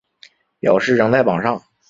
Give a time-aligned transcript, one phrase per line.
[0.59, 1.61] 表示仍在榜上